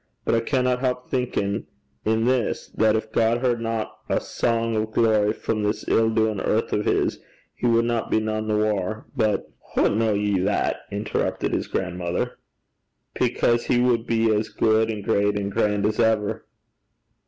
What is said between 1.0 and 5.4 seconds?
thinkin' this, that gin God heardna ae sang o' glory